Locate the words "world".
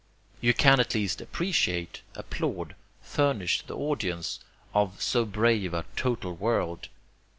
6.35-6.89